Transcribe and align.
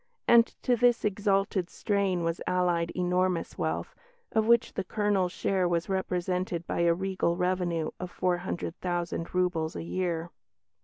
And 0.27 0.47
to 0.63 0.75
this 0.75 1.05
exalted 1.05 1.69
strain 1.69 2.23
was 2.23 2.41
allied 2.47 2.89
enormous 2.95 3.55
wealth, 3.59 3.93
of 4.31 4.47
which 4.47 4.73
the 4.73 4.83
Colonel's 4.83 5.31
share 5.31 5.67
was 5.67 5.89
represented 5.89 6.65
by 6.65 6.79
a 6.79 6.93
regal 6.95 7.37
revenue 7.37 7.91
of 7.99 8.09
four 8.09 8.37
hundred 8.37 8.75
thousand 8.81 9.35
roubles 9.35 9.75
a 9.75 9.83
year. 9.83 10.31